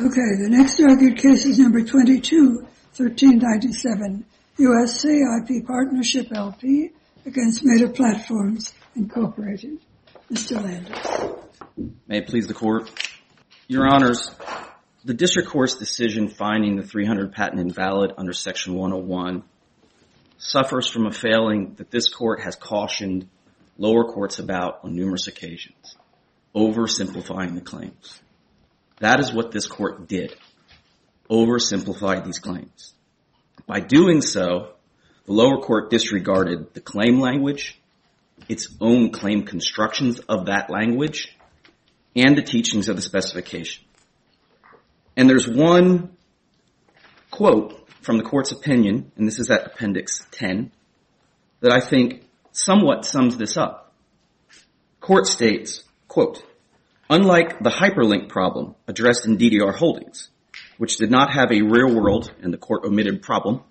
[0.00, 4.22] Okay, the next argued case is number 22-1397,
[4.58, 6.92] USA IP Partnership LP
[7.26, 9.80] against Meta Platforms, Incorporated.
[10.30, 10.62] Mr.
[10.62, 11.04] Landis.
[12.06, 12.88] May it please the Court.
[13.66, 14.30] Your Honors,
[15.04, 19.42] the District Court's decision finding the 300 patent invalid under Section 101
[20.36, 23.28] suffers from a failing that this Court has cautioned
[23.78, 25.96] lower courts about on numerous occasions,
[26.54, 28.20] oversimplifying the claims.
[29.00, 30.34] That is what this Court did,
[31.30, 32.94] oversimplify these claims.
[33.66, 34.72] By doing so,
[35.26, 37.78] the lower court disregarded the claim language,
[38.48, 41.36] its own claim constructions of that language,
[42.16, 43.84] and the teachings of the specification.
[45.16, 46.16] And there's one
[47.30, 50.72] quote from the Court's opinion, and this is at Appendix 10,
[51.60, 53.92] that I think somewhat sums this up.
[55.00, 56.42] Court states, quote,
[57.10, 60.28] unlike the hyperlink problem addressed in DDR holdings,
[60.76, 63.62] which did not have a real world, and the Court omitted problem,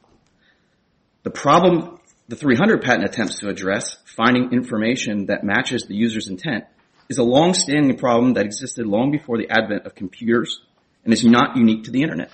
[1.24, 6.66] the problem the 300 patent attempts to address, finding information that matches the user's intent,
[7.08, 10.60] is a long-standing problem that existed long before the advent of computers
[11.06, 12.32] and is not unique to the Internet.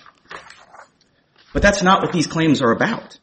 [1.52, 3.20] But that's not what these claims are about.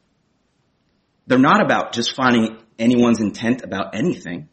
[1.27, 4.47] They're not about just finding anyone's intent about anything.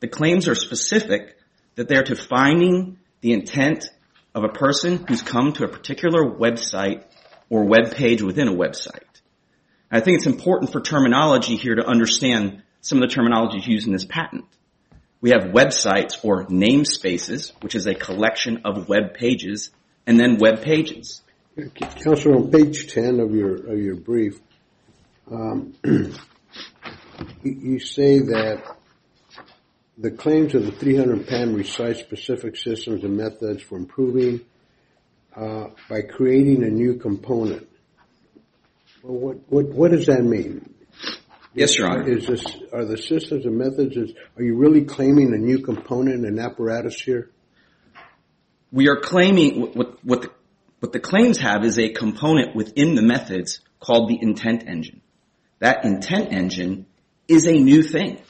[0.00, 1.38] The claims are specific
[1.76, 3.90] that they're to finding the intent
[4.34, 7.04] of a person who's come to a particular website
[7.48, 9.00] or web page within a website.
[9.90, 13.92] I think it's important for terminology here to understand some of the terminology used in
[13.92, 14.44] this patent.
[15.20, 19.70] We have websites or namespaces, which is a collection of web pages,
[20.06, 21.22] and then web pages.
[22.02, 24.40] Counselor, on page 10 of your of your brief,
[25.30, 25.74] um,
[27.42, 28.76] you say that
[29.96, 34.40] the claims of the 300 patent recite specific systems and methods for improving
[35.36, 37.68] uh, by creating a new component.
[39.02, 40.74] Well what what what does that mean?
[41.54, 42.02] Yes, Your Honor.
[42.72, 43.96] Are the systems and methods,
[44.36, 47.30] are you really claiming a new component and apparatus here?
[48.72, 50.34] We are claiming, what, what,
[50.80, 55.00] what the claims have is a component within the methods called the intent engine.
[55.60, 56.86] That intent engine
[57.28, 58.20] is a new thing.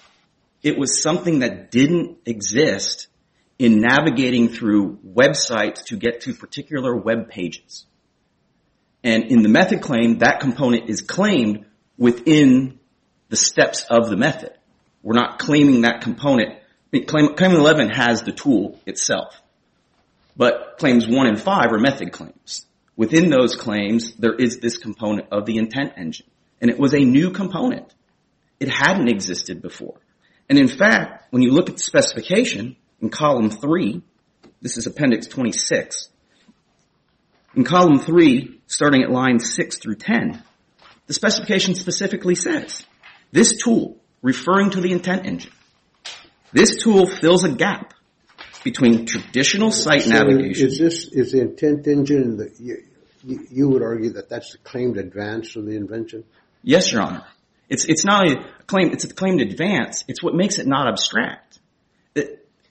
[0.64, 3.08] It was something that didn't exist
[3.58, 7.84] in navigating through websites to get to particular web pages.
[9.04, 11.66] And in the method claim, that component is claimed
[11.98, 12.80] within
[13.28, 14.52] the steps of the method.
[15.02, 16.58] We're not claiming that component.
[17.06, 19.40] Claim 11 has the tool itself.
[20.34, 22.64] But claims 1 and 5 are method claims.
[22.96, 26.26] Within those claims, there is this component of the intent engine.
[26.62, 27.92] And it was a new component.
[28.58, 29.98] It hadn't existed before.
[30.48, 34.02] And in fact, when you look at the specification in column 3,
[34.60, 36.08] this is appendix 26,
[37.56, 40.42] in column 3, starting at lines 6 through 10,
[41.06, 42.84] the specification specifically says,
[43.30, 45.52] this tool, referring to the intent engine,
[46.52, 47.94] this tool fills a gap
[48.64, 50.68] between traditional site navigation.
[50.68, 52.38] Is this is the intent engine,
[53.22, 56.24] you would argue that that's the claimed advance of the invention?
[56.62, 57.24] Yes, Your Honor.
[57.68, 60.04] It's not a claim, it's a claimed advance.
[60.06, 61.58] It's what makes it not abstract.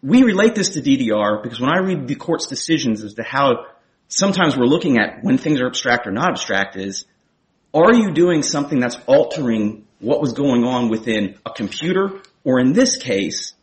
[0.02, 3.68] We relate this to DDR because when I read the court's decisions as to how
[4.09, 7.06] sometimes we're looking at when things are abstract or not abstract is,
[7.74, 12.74] are you doing something that's altering what was going on within a computer or in
[12.74, 13.54] this case,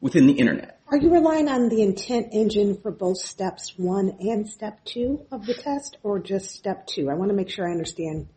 [0.00, 0.80] within the Internet?
[0.86, 5.44] Are you relying on the intent engine for both steps 1 and step 2 of
[5.44, 7.10] the test or just step 2?
[7.10, 8.28] I want to make sure I understand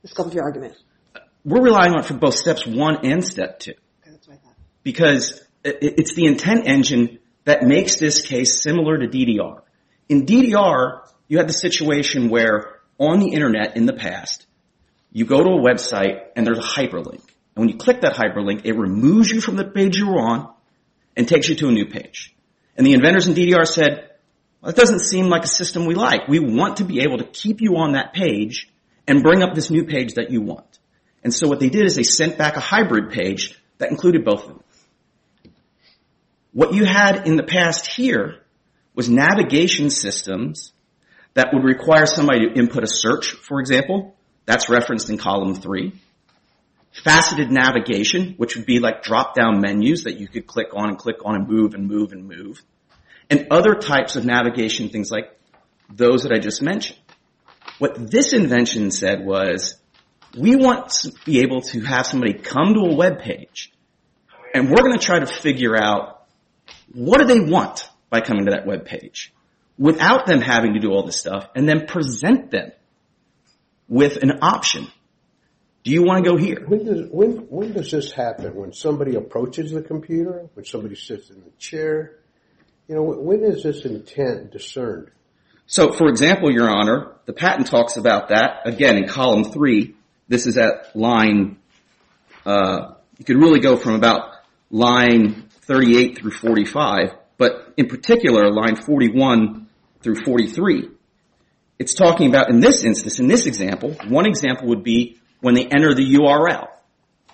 [0.00, 0.76] the scope of your argument.
[1.44, 3.72] We're relying on it for both steps 1 and step 2.
[4.82, 9.62] Because it's the intent engine that makes this case similar to DDR.
[10.08, 14.46] In DDR, you had the situation where on the Internet in the past,
[15.12, 17.22] you go to a website and there's a hyperlink.
[17.54, 20.52] And when you click that hyperlink, it removes you from the page you were on
[21.16, 22.34] and takes you to a new page.
[22.76, 24.10] And the inventors in DDR said,
[24.60, 26.28] "Well, that doesn't seem like a system we like.
[26.28, 28.70] We want to be able to keep you on that page
[29.06, 30.78] and bring up this new page that you want.
[31.22, 34.42] And so what they did is they sent back a hybrid page that included both
[34.42, 34.62] of them.
[36.52, 38.40] What you had in the past here
[38.94, 40.72] was navigation systems
[41.34, 44.14] that would require somebody to input a search, for example.
[44.44, 45.92] That's referenced in column 3.
[47.04, 51.24] Faceted navigation, which would be like drop-down menus that you could click on and click
[51.24, 52.60] on and move and move and move.
[53.30, 55.34] And other types of navigation, things like
[55.88, 56.98] those that I just mentioned.
[57.78, 59.78] What this invention said was,
[60.36, 63.68] we want to be able to have somebody come to a webpage
[64.54, 66.24] and we're going to try to figure out
[66.92, 69.30] what do they want by coming to that webpage.
[69.78, 72.72] without them having to do all this stuff and then present them
[73.88, 74.86] with an option.
[75.84, 76.64] Do you want to go here?
[76.66, 78.54] When does, when, when does this happen?
[78.54, 80.48] When somebody approaches the computer?
[80.54, 82.18] When somebody sits in the chair?
[82.88, 85.10] You know, when is this intent discerned?
[85.66, 89.96] So, for example, Your Honor, the patent talks about that, again, in column three.
[90.32, 91.58] This is at line,
[92.46, 94.30] uh, you could really go from about
[94.70, 99.68] line 38 through 45, but in particular, line 41
[100.00, 100.88] through 43.
[101.78, 105.66] It's talking about, in this instance, in this example, one example would be when they
[105.66, 106.68] enter the URL.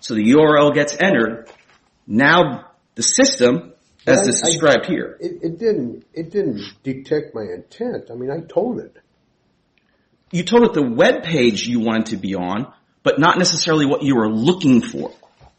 [0.01, 1.49] So the URL gets entered.
[2.05, 3.75] Now the system,
[4.09, 8.11] as is described here, It, it didn't, it didn't detect my intent.
[8.11, 8.97] I mean, I told it.
[10.33, 12.73] you told it the web page you wanted to be on,
[13.09, 15.11] but not necessarily what you were looking for.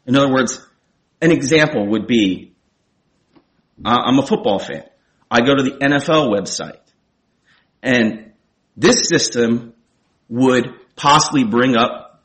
[0.06, 0.64] In other words,
[1.20, 2.54] an example would be,
[3.84, 4.84] I'm a football fan.
[5.32, 6.78] I go to the NFL website,
[7.82, 8.34] and
[8.78, 9.74] this system
[10.28, 12.22] would possibly bring up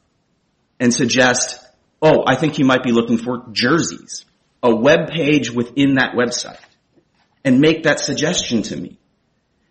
[0.78, 1.58] and suggest,
[2.02, 4.26] oh, I think you might be looking for jerseys,
[4.62, 6.60] a web page within that website,
[7.46, 8.98] and make that suggestion to me.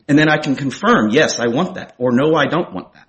[0.08, 3.08] And then I can confirm, yes, I want that, or no, I don't want that.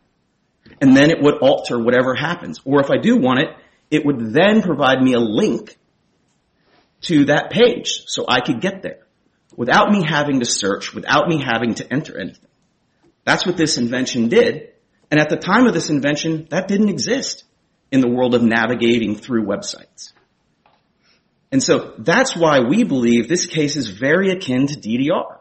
[0.81, 2.61] And then it would alter whatever happens.
[2.65, 3.49] Or if I do want it,
[3.91, 5.76] it would then provide me a link
[7.03, 9.06] to that page so I could get there
[9.56, 12.50] without me having to search, without me having to enter anything.
[13.25, 14.73] That's what this invention did.
[15.11, 17.44] And at the time of this invention, that didn't exist
[17.91, 20.12] in the world of navigating through websites.
[21.53, 25.38] And so that's why we believe this case is very akin to DDR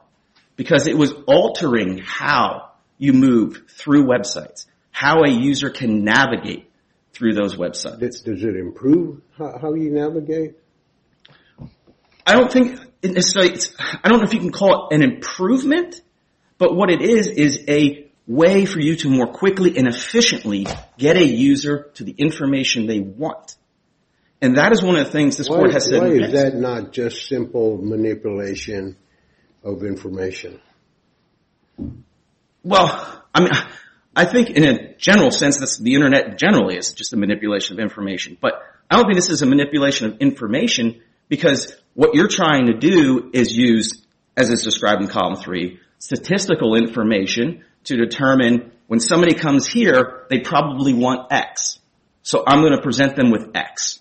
[0.55, 2.69] because it was altering how
[2.99, 6.71] you move through websites, how a user can navigate
[7.11, 8.23] through those websites.
[8.23, 10.55] Does it improve how, how you navigate?
[12.25, 13.59] I don't think it necessarily,
[14.03, 16.01] I don't know if you can call it an improvement,
[16.57, 20.67] but what it is, is a way for you to more quickly and efficiently
[20.97, 23.57] get a user to the information they want.
[24.41, 26.01] And that is one of the things this court has said.
[26.01, 28.95] why is that not just simple manipulation
[29.63, 30.61] of information?
[32.63, 33.51] Well, I mean,
[34.15, 38.37] I think in a general sense, the internet generally is just a manipulation of information.
[38.39, 42.73] But I don't think this is a manipulation of information because what you're trying to
[42.73, 44.05] do is use,
[44.37, 50.39] as is described in column three, statistical information to determine when somebody comes here, they
[50.39, 51.79] probably want X.
[52.21, 53.99] So I'm going to present them with X.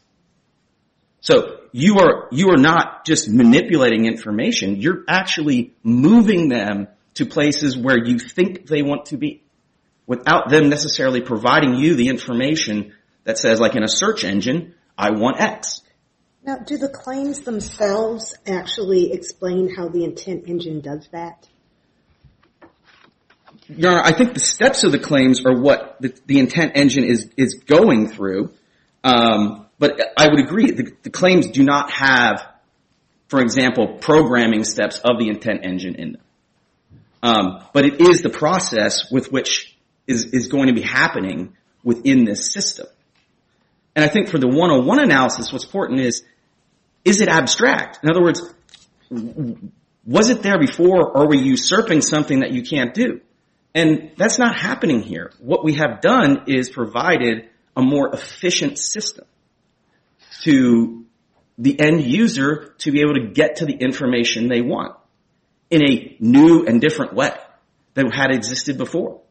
[1.21, 7.79] So you are, you are not just manipulating information, you're actually moving them to places
[7.79, 9.43] where you think they want to be
[10.13, 12.93] without them necessarily providing you the information
[13.25, 15.81] that says, like in a search engine, I want X.
[16.45, 21.49] Now, do the claims themselves actually explain how the intent engine does that?
[23.69, 27.05] Your Honor, I think the steps of the claims are what the, the intent engine
[27.05, 28.53] is, is going through.
[29.03, 32.47] Um, but I would agree, the, the claims do not have,
[33.29, 36.23] for example, programming steps of the intent engine in them.
[37.23, 39.72] Um, but it is the process with which
[40.07, 42.87] is, going to be happening within this system.
[43.95, 46.23] And I think for the 101 analysis, what's important is,
[47.05, 48.01] is it abstract?
[48.03, 48.43] In other words,
[50.07, 53.21] was it there before or are we usurping something that you can't do?
[53.75, 55.33] And that's not happening here.
[55.39, 59.25] What we have done is provided a more efficient system
[60.43, 61.07] to
[61.59, 64.97] the end user to be able to get to the information they want
[65.71, 67.33] in a new and different way
[67.95, 69.22] than had existed before.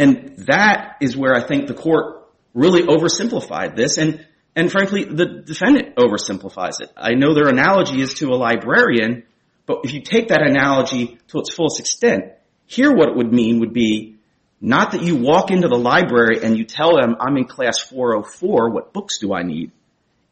[0.00, 4.24] And that is where I think the court really oversimplified this and,
[4.72, 6.90] frankly, the defendant oversimplifies it.
[6.96, 9.24] I know their analogy is to a librarian,
[9.66, 12.32] but if you take that analogy to its fullest extent,
[12.64, 14.16] here what it would mean would be
[14.58, 18.70] not that you walk into the library and you tell them, I'm in class 404,
[18.70, 19.70] what books do I need?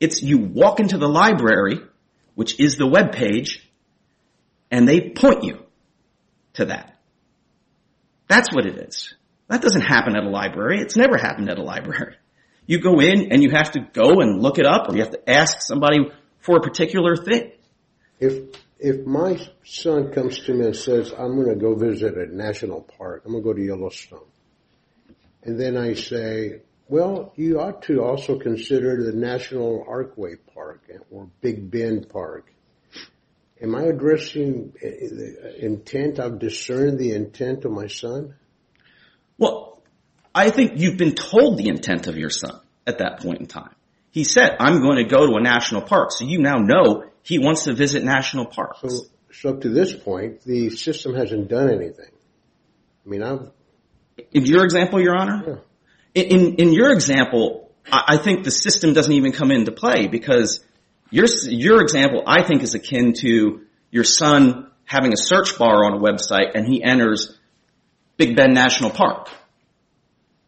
[0.00, 1.80] It's you walk into the library,
[2.34, 3.68] which is the web page,
[4.70, 5.58] and they point you
[6.54, 6.96] to that.
[8.28, 9.14] That's what it is.
[9.48, 10.80] That doesn't happen at a library.
[10.80, 12.16] It's never happened at a library.
[12.66, 15.12] You go in and you have to go and look it up or you have
[15.12, 17.52] to ask somebody for a particular thing.
[18.20, 22.26] If if my son comes to me and says, I'm going to go visit a
[22.26, 24.26] national park, I'm going to go to Yellowstone.
[25.42, 31.28] And then I say, well, you ought to also consider the National Arkway Park or
[31.40, 32.52] Big Bend Park.
[33.60, 36.20] Am I addressing uh, the intent?
[36.20, 38.36] I've discerned the intent of my son?
[39.38, 39.82] Well,
[40.34, 43.74] I think you've been told the intent of your son at that point in time.
[44.10, 46.12] He said, I'm going to go to a national park.
[46.12, 48.80] So you now know he wants to visit national parks.
[48.82, 52.10] So so up to this point, the system hasn't done anything.
[53.04, 53.50] I mean, I've,
[54.32, 55.62] In your example, Your Honor?
[56.14, 60.64] In, in your example, I, I think the system doesn't even come into play because
[61.10, 65.94] your, your example, I think, is akin to your son having a search bar on
[65.94, 67.37] a website and he enters
[68.18, 69.30] Big Bend National Park.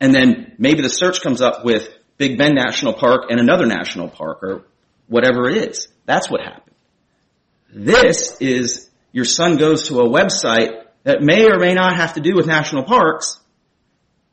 [0.01, 4.09] And then maybe the search comes up with Big Bend National Park and another national
[4.09, 4.67] park or
[5.09, 5.89] whatever it is.
[6.05, 6.77] That's what happened.
[7.73, 12.21] This is your son goes to a website that may or may not have to
[12.21, 13.39] do with national parks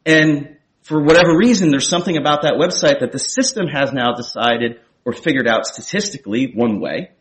[0.05, 4.79] and for whatever reason there's something about that website that the system has now decided
[5.05, 7.11] or figured out statistically one way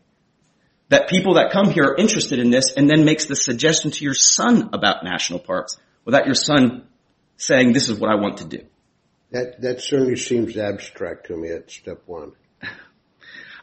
[0.89, 4.03] that people that come here are interested in this and then makes the suggestion to
[4.03, 5.77] your son about national parks
[6.07, 6.87] without your son
[7.35, 8.63] saying this is what I want to do.
[9.31, 12.31] that, that certainly seems abstract to me at step one.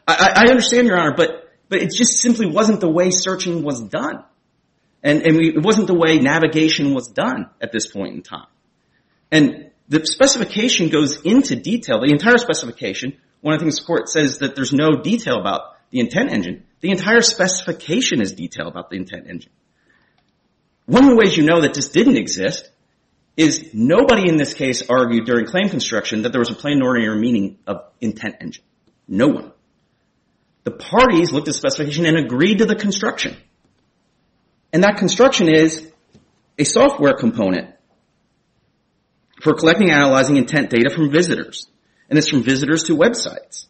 [0.07, 3.81] I, I understand, Your Honor, but but it just simply wasn't the way searching was
[3.81, 4.23] done,
[5.01, 8.47] and and we, it wasn't the way navigation was done at this point in time.
[9.31, 11.99] And the specification goes into detail.
[11.99, 13.17] The entire specification.
[13.41, 16.65] One of the things the court says that there's no detail about the intent engine.
[16.81, 19.51] The entire specification is detail about the intent engine.
[20.85, 22.69] One of the ways you know that this didn't exist
[23.37, 26.83] is nobody in this case argued during claim construction that there was a plain and
[26.83, 28.63] ordinary meaning of intent engine.
[29.07, 29.51] No one.
[30.63, 33.35] The parties looked at the specification and agreed to the construction.
[34.73, 35.91] And that construction is
[36.57, 37.75] a software component
[39.41, 41.67] for collecting and analyzing intent data from visitors.
[42.09, 43.65] And it's from visitors to websites.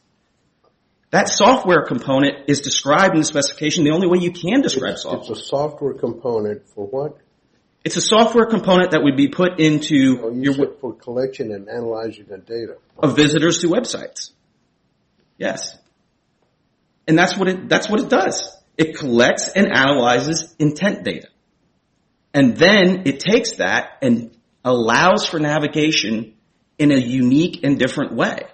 [1.15, 5.21] That software component is described in the specification the only way you can describe software.
[5.21, 7.19] It's a software component for what?
[7.85, 11.69] It's a software component that would be put Oh, into you your for collection and
[11.69, 12.75] analyzing the data.
[12.97, 14.31] of visitors to websites.
[15.37, 15.77] Yes.
[17.07, 18.53] And that's what it, that's what it does.
[18.77, 21.29] It collects and analyzes intent data.
[22.33, 26.33] And then it takes that and allows for navigation
[26.77, 28.47] in a unique and different way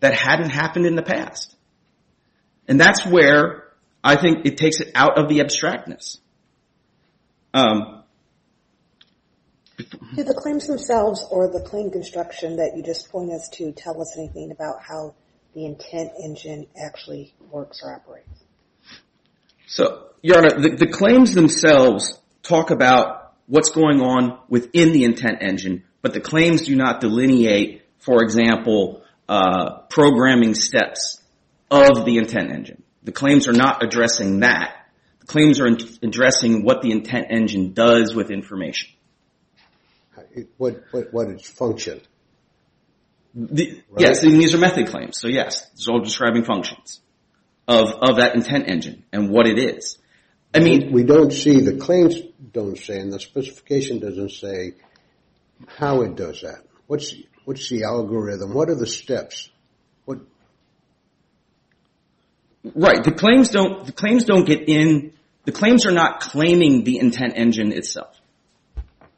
[0.00, 1.54] that hadn't happened in the past.
[2.68, 3.64] And that's where
[4.02, 6.18] I think it takes it out of the abstractness.
[7.54, 8.04] Um,
[9.78, 14.00] Do the claims themselves or the claim construction that you just point us to tell
[14.00, 15.14] us anything about how
[15.54, 18.44] the intent engine actually works or operates?
[19.66, 25.38] So, Your Honor, the, the claims themselves talk about what's going on within the intent
[25.40, 31.20] engine, but the claims do not delineate, for example, Uh, programming steps
[31.70, 32.82] of the intent engine.
[33.02, 34.86] The claims are not addressing that.
[35.20, 38.90] The claims are addressing what the intent engine does with information.
[40.58, 42.00] What, what, what its function?
[43.34, 47.00] Yes, and these are method claims, so yes, it's all describing functions
[47.68, 49.98] of, of that intent engine and what it is.
[50.54, 52.16] I mean, We don't see, the claims
[52.52, 54.74] don't say, and the specification doesn't say
[55.66, 56.62] how it does that.
[57.46, 58.52] What's, the algorithm?
[58.52, 59.48] What are the steps?
[60.04, 60.18] What,
[62.74, 63.04] Right.
[63.04, 65.12] The claims don't, the claims don't get in,
[65.44, 68.20] the claims are not claiming the intent engine itself.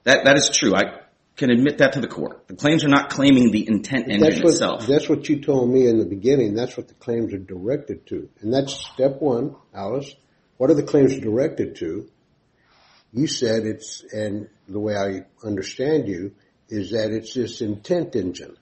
[0.04, 0.75] That, that is true.
[0.75, 1.00] I
[1.37, 2.47] can admit that to the court.
[2.49, 4.87] The claims are not claiming the intent engine itself.
[4.87, 6.54] that's what you told me in the beginning.
[6.54, 8.28] That's what the claims are directed to.
[8.42, 10.14] And that's step one, Alice.
[10.58, 12.11] What are the claims directed to?
[13.14, 16.35] You said it's, and the way I understand you,
[16.69, 18.57] is that it's this intent engine.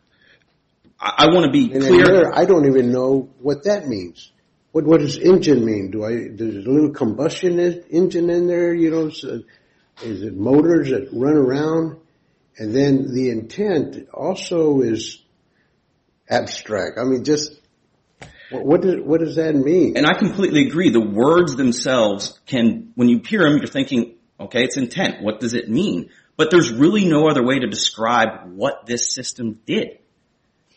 [1.01, 2.33] I, I want to be clear.
[2.33, 4.33] I don't even know what that means.
[4.73, 5.91] What what does engine mean?
[5.91, 7.59] Do I there's a little combustion
[7.91, 8.75] engine in there?
[8.75, 9.43] You know, so
[10.03, 11.99] is it motors that run around?
[12.59, 15.23] And then the intent also is
[16.29, 16.99] abstract.
[16.99, 17.53] I mean, just
[18.51, 19.97] what, what does what does that mean?
[19.97, 20.91] And I completely agree.
[20.91, 25.23] The words themselves can, when you hear them, you're thinking, okay, it's intent.
[25.23, 26.11] What does it mean?
[26.37, 29.99] But there's really no other way to describe what this system did.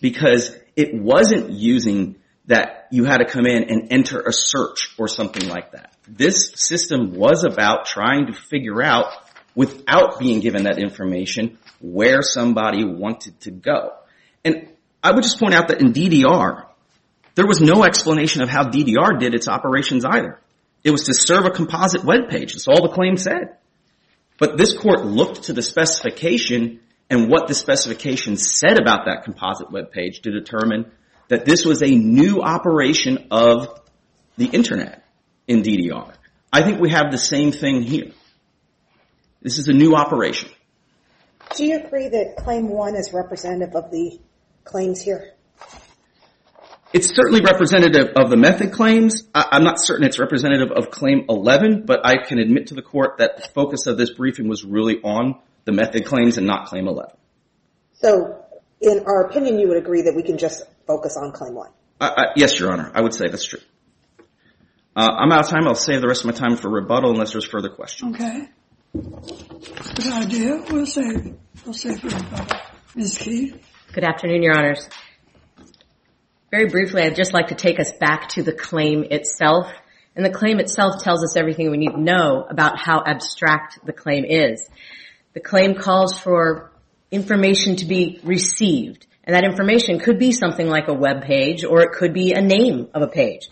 [0.01, 5.08] Because it wasn't using that you had to come in and enter a search or
[5.08, 5.94] something like that.
[6.08, 9.13] This system was about trying to figure out,
[9.54, 13.94] without being given that information, where somebody wanted to go.
[14.44, 14.70] And
[15.04, 16.66] I would just point out that in DDR,
[17.36, 20.39] there was no explanation of how DDR did its operations either.
[20.84, 22.54] It was to serve a composite web page.
[22.54, 23.58] That's all the claim said.
[24.39, 26.79] But this court looked to the specification
[27.10, 30.91] and what the specification said about that composite web page to determine
[31.27, 33.79] that this was a new operation of
[34.38, 35.03] the internet
[35.48, 36.13] in DDR.
[36.51, 38.12] I think we have the same thing here.
[39.41, 40.50] This is a new operation.
[41.55, 44.19] Do you agree that claim one is representative of the
[44.63, 45.34] claims here?
[46.91, 49.24] It's certainly representative of the method claims.
[49.36, 53.19] I'm not certain it's representative of Claim 11, but I can admit to the Court
[53.19, 56.88] that the focus of this briefing was really on the method claims and not Claim
[56.88, 57.12] 11.
[57.93, 58.43] So
[58.81, 61.69] in our opinion, you would agree that we can just focus on Claim 1?
[62.36, 62.91] Yes, Your Honor.
[62.93, 63.60] I would say that's true.
[64.96, 65.67] Uh, I'm out of time.
[65.67, 68.15] I'll save the rest of my time for rebuttal unless there's further questions.
[68.15, 68.50] Okay.
[68.93, 70.63] Good idea.
[70.72, 71.36] We'll save
[72.01, 72.60] the rebuttal.
[72.96, 73.17] Ms.
[73.19, 73.63] Keith?
[73.93, 74.89] Good afternoon, Your Honors.
[76.51, 79.72] Very briefly, I'd just like to take us back to the claim itself.
[80.15, 83.94] And the claim itself tells us everything we need to know about how abstract the
[83.94, 84.68] claim is.
[85.34, 86.72] The claim calls for
[87.12, 89.06] information to be received.
[89.24, 92.41] And that information could be something like a web page or it could be a
[92.41, 93.48] name of a page.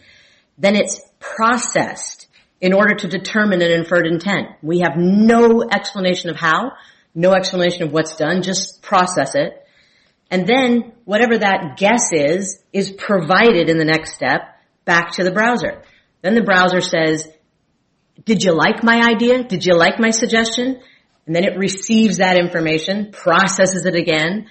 [0.58, 2.28] Then it's processed
[2.60, 4.48] in order to determine an inferred intent.
[4.64, 6.72] We have no explanation of how,
[7.14, 9.67] no explanation of what's done, just process it.
[10.30, 14.42] And then whatever that guess is, is provided in the next step
[14.86, 15.84] back to the browser.
[16.22, 17.28] Then the browser says,
[18.26, 19.44] did you like my idea?
[19.44, 20.82] Did you like my suggestion?
[21.26, 24.48] And then it receives that information, processes it again,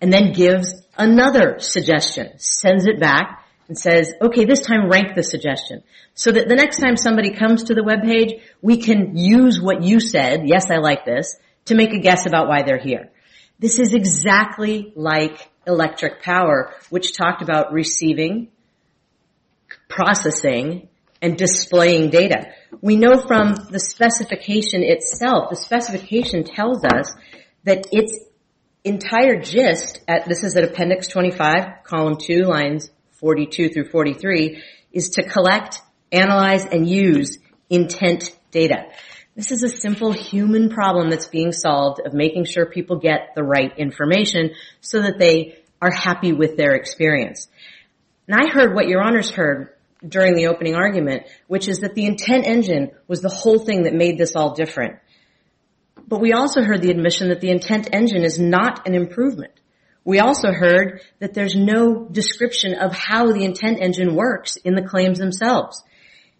[0.00, 5.22] and then gives another suggestion, sends it back, and says, okay, this time rank the
[5.22, 5.82] suggestion.
[6.14, 9.82] So that the next time somebody comes to the web page, we can use what
[9.82, 13.10] you said, yes, I like this, to make a guess about why they're here.
[13.58, 18.48] This is exactly like electric power, which talked about receiving,
[19.88, 20.88] processing,
[21.22, 22.48] and displaying data.
[22.82, 27.14] We know from the specification itself, the specification tells us
[27.62, 28.18] that its
[28.84, 35.22] entire gist, this is at appendix 25, column 2, lines 42 through 43, is to
[35.22, 35.80] collect,
[36.12, 37.38] analyze, and use
[37.70, 38.84] intent data.
[39.36, 43.42] This is a simple human problem that's being solved of making sure people get the
[43.42, 47.48] right information so that they are happy with their experience.
[48.28, 49.70] And I heard what your honors heard
[50.06, 53.94] during the opening argument, which is that the intent engine was the whole thing that
[53.94, 55.00] made this all different.
[56.06, 59.52] But we also heard the admission that the intent engine is not an improvement.
[60.04, 64.86] We also heard that there's no description of how the intent engine works in the
[64.86, 65.82] claims themselves.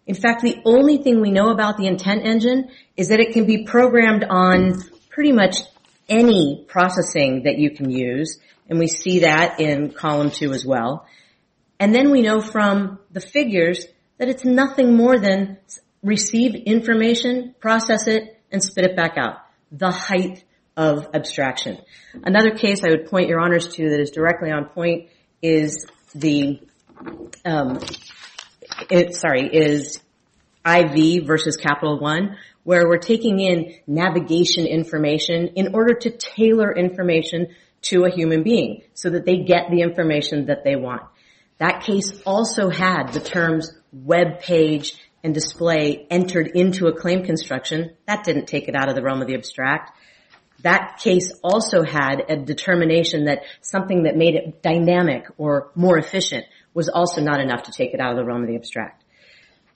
[0.07, 3.45] In fact, the only thing we know about the intent engine is that it can
[3.45, 5.57] be programmed on pretty much
[6.07, 8.39] any processing that you can use,
[8.69, 11.07] and we see that in column 2 as well.
[11.79, 13.85] And then we know from the figures
[14.17, 15.57] that it's nothing more than
[16.03, 19.37] receive information, process it, and spit it back out.
[19.71, 20.43] The height
[20.77, 21.79] of abstraction.
[22.23, 25.09] Another case I would point your honors to that is directly on point
[25.41, 26.61] is the,
[27.43, 27.79] um,
[29.11, 29.99] sorry, is
[30.65, 37.47] IV versus Capital One, where we're taking in navigation information in order to tailor information
[37.83, 41.03] to a human being so that they get the information that they want.
[41.59, 47.91] That case also had the terms web page and display entered into a claim construction.
[48.07, 49.91] That didn't take it out of the realm of the abstract.
[50.63, 56.45] That case also had a determination that something that made it dynamic or more efficient
[56.75, 59.03] was also not enough to take it out of the realm of the abstract.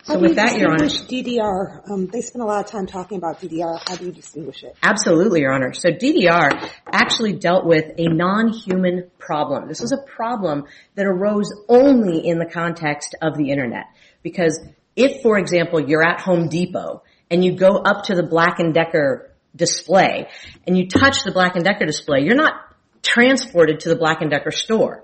[0.04, 0.84] So with that, your Honor.
[0.84, 1.92] How do you distinguish DDR?
[1.92, 3.80] Um, they spent a lot of time talking about DDR.
[3.88, 4.76] How do you distinguish it?
[4.82, 5.74] Absolutely, your honor.
[5.74, 9.68] So DDR actually dealt with a non-human problem.
[9.68, 13.88] This was a problem that arose only in the context of the internet.
[14.24, 14.60] Because
[14.96, 18.74] if, for example, you're at Home Depot and you go up to the Black &
[18.74, 20.30] Decker display
[20.66, 22.54] and you touch the Black & Decker display, you're not
[23.04, 25.04] transported to the Black & Decker store.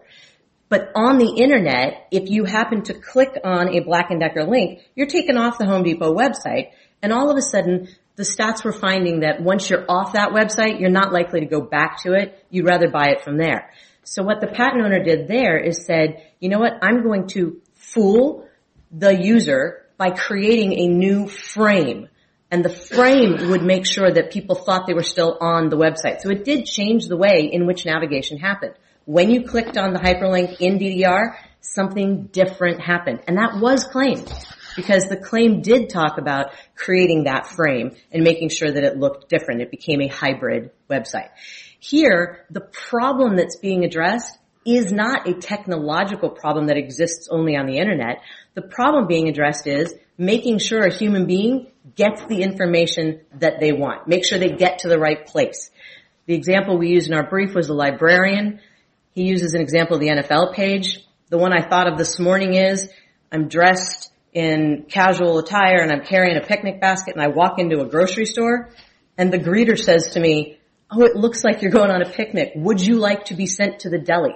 [0.67, 4.79] But on the internet, if you happen to click on a Black & Decker link,
[4.95, 8.73] you're taken off the Home Depot website and all of a sudden the stats were
[8.73, 12.45] finding that once you're off that website, you're not likely to go back to it.
[12.49, 13.71] You'd rather buy it from there.
[14.03, 17.61] So what the patent owner did there is said, you know what, I'm going to
[17.73, 18.47] fool
[18.91, 22.07] the user by creating a new frame.
[22.51, 26.21] And the frame would make sure that people thought they were still on the website.
[26.21, 28.75] So it did change the way in which navigation happened.
[29.05, 33.21] When you clicked on the hyperlink in DDR, something different happened.
[33.27, 34.31] And that was claimed.
[34.75, 39.29] Because the claim did talk about creating that frame and making sure that it looked
[39.29, 39.61] different.
[39.61, 41.29] It became a hybrid website.
[41.79, 47.67] Here, the problem that's being addressed is not a technological problem that exists only on
[47.67, 48.21] the internet.
[48.55, 53.71] The problem being addressed is making sure a human being gets the information that they
[53.71, 54.07] want.
[54.07, 55.69] Make sure they get to the right place.
[56.25, 58.59] The example we used in our brief was a librarian.
[59.15, 60.99] He uses an example of the NFL page.
[61.29, 62.89] The one I thought of this morning is,
[63.31, 67.79] I'm dressed in casual attire and I'm carrying a picnic basket and I walk into
[67.79, 68.71] a grocery store
[69.17, 70.59] and the greeter says to me,
[70.91, 72.51] oh, it looks like you're going on a picnic.
[72.57, 74.35] Would you like to be sent to the deli?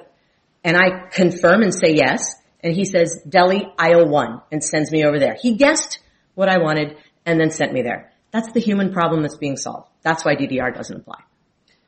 [0.63, 2.35] And I confirm and say yes.
[2.61, 5.35] and he says deli aisle one and sends me over there.
[5.41, 5.99] He guessed
[6.35, 8.13] what I wanted and then sent me there.
[8.31, 9.89] That's the human problem that's being solved.
[10.03, 11.19] That's why DDR doesn't apply.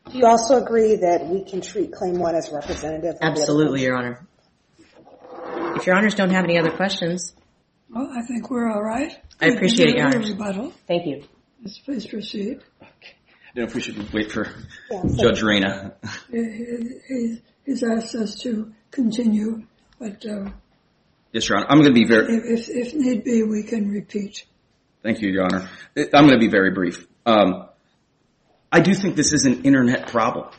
[0.10, 3.16] Do you also agree that we can treat claim one as representative?
[3.16, 3.82] of the other Absolutely.
[3.84, 4.28] Your Honor.
[5.76, 7.34] If Your Honors don't have any other questions,
[7.90, 9.16] Well, I think we're all right.
[9.40, 10.32] I appreciate it, Your Your Honors.
[10.32, 10.74] rebuttal.
[10.88, 11.24] thank you.
[11.86, 12.60] Please proceed.
[12.82, 12.86] I
[13.56, 14.48] don't know if we should wait for
[14.90, 15.94] Yeah, Judge Reyna.
[16.32, 19.68] He- he- he- He's asked us to continue,
[20.00, 20.50] but uh,
[21.32, 21.68] Yes, Your Honor.
[21.70, 24.46] I'm going to be very, if, if need be, we can repeat.
[25.04, 25.70] Thank you, Your Honor.
[25.96, 27.06] I'm going to be very brief.
[28.72, 30.50] I do think this is an internet problem.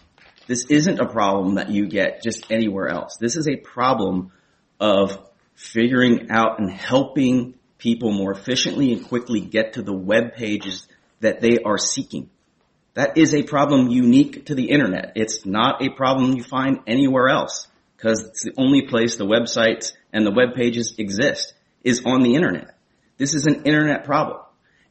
[0.46, 3.16] This isn't a problem that you get just anywhere else.
[3.16, 4.33] This is a problem
[4.79, 5.18] of
[5.55, 10.87] figuring out and helping people more efficiently and quickly get to the web pages
[11.20, 12.29] that they are seeking.
[12.94, 15.12] That is a problem unique to the internet.
[15.16, 19.92] It's not a problem you find anywhere else because it's the only place the websites
[20.12, 22.77] and the web pages exist is on the internet.
[23.16, 24.41] This is an internet problem.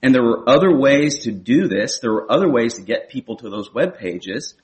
[0.04, 2.00] And there were other ways to do this.
[2.00, 4.56] There were other ways to get people to those web pages,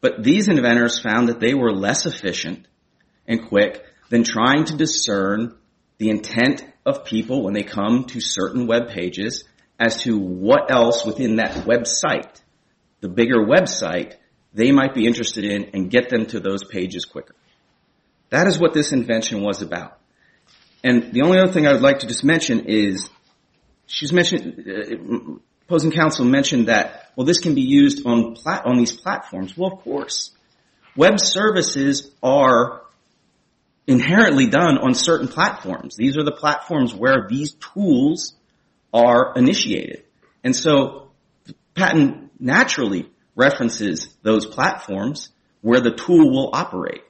[0.00, 2.66] but these inventors found that they were less efficient
[3.26, 5.56] and quick than trying to discern
[5.98, 9.44] the intent of people when they come to certain web pages
[9.78, 12.40] as to what else within that website,
[13.00, 14.14] the bigger website,
[14.52, 17.34] they might be interested in and get them to those pages quicker.
[18.30, 19.98] That is what this invention was about.
[20.84, 23.08] And the only other thing I would like to just mention is
[23.92, 25.34] she's mentioned, uh,
[25.66, 28.34] opposing counsel mentioned that, well, this can be used on
[28.76, 29.56] these platforms.
[29.56, 30.30] Well, of course.
[30.96, 32.82] Web services are
[33.86, 35.96] inherently done on certain platforms.
[35.96, 38.34] These are the platforms where these tools
[38.92, 40.04] are initiated.
[40.44, 41.10] And so
[41.44, 47.02] the patent naturally references those platforms where the tool will operate.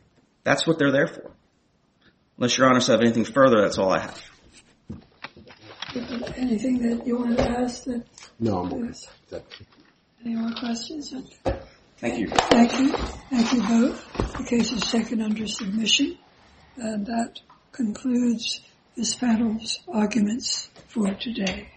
[0.44, 1.30] That's what they're there for.
[2.38, 4.31] Unless your honors have anything further, that's all I have.
[5.94, 7.84] Anything that you want to ask?
[7.84, 8.02] That,
[8.40, 8.98] No, I'm okay.
[9.30, 9.44] That-
[10.24, 11.12] any more questions?
[11.98, 12.28] Thank you.
[12.28, 12.92] Thank you.
[13.30, 14.36] Thank you both.
[14.38, 16.16] The case is taken under submission.
[16.76, 17.40] And that
[17.72, 18.60] concludes
[18.96, 21.71] this panel's arguments for today.